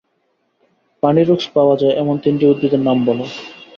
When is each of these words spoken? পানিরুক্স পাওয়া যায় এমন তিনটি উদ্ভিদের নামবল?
পানিরুক্স 1.03 1.45
পাওয়া 1.55 1.75
যায় 1.77 1.97
এমন 2.01 2.15
তিনটি 2.23 2.45
উদ্ভিদের 2.47 2.81
নামবল? 2.87 3.19